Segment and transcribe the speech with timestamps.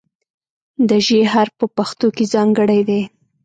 [0.89, 3.01] د "ژ" حرف په پښتو کې ځانګړی دی.